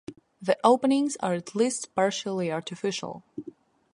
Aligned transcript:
The 0.41 0.57
openings 0.63 1.15
are 1.17 1.35
at 1.35 1.53
least 1.53 1.93
partially 1.93 2.51
artificial. 2.51 3.23